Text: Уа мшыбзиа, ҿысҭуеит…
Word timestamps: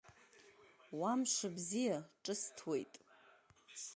Уа 0.99 1.11
мшыбзиа, 1.19 1.97
ҿысҭуеит… 2.23 2.93